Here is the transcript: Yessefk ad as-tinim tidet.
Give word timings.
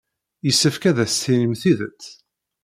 Yessefk 0.45 0.83
ad 0.89 0.97
as-tinim 1.03 1.53
tidet. 1.61 2.03